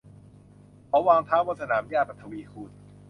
[0.87, 2.71] เขาวางเท้าบนสนามหญ้าแบบทวีคูณ